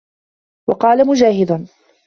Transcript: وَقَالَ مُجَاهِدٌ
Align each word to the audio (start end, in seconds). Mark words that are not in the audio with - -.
وَقَالَ 0.69 1.07
مُجَاهِدٌ 1.07 1.65